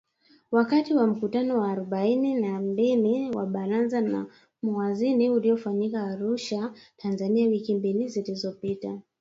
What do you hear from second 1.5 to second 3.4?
wa arubaini na mbili